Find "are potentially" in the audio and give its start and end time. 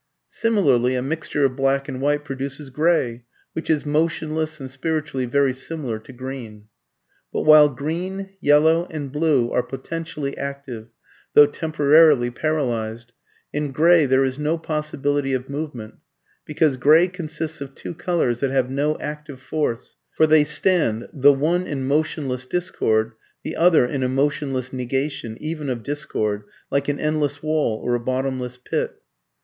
9.51-10.35